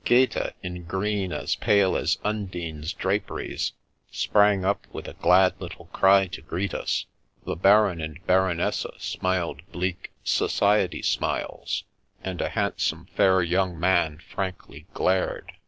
[0.03, 3.73] Gaeta, in green as pale as Undine's draperies,
[4.09, 7.05] sprang up with a glad little cry to greet us.
[7.45, 11.83] The Baron and Baronessa smiled bleak *^ society smiles,"
[12.23, 15.51] and a handsome, fair young man frankly glared.